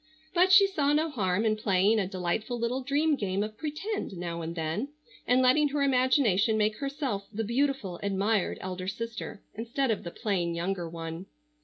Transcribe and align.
But 0.33 0.51
she 0.51 0.65
saw 0.65 0.93
no 0.93 1.11
harm 1.11 1.45
in 1.45 1.55
playing 1.55 1.99
a 1.99 2.07
delightful 2.07 2.57
little 2.57 2.81
dream 2.81 3.15
game 3.15 3.43
of 3.43 3.55
"pretend" 3.55 4.13
now 4.17 4.41
and 4.41 4.55
then, 4.55 4.87
and 5.27 5.43
letting 5.43 5.67
her 5.67 5.83
imagination 5.83 6.57
make 6.57 6.77
herself 6.77 7.27
the 7.31 7.43
beautiful, 7.43 7.99
admired, 8.01 8.57
elder 8.61 8.87
sister 8.87 9.43
instead 9.53 9.91
of 9.91 10.03
the 10.03 10.09
plain 10.09 10.55
younger 10.55 10.89
one. 10.89 11.27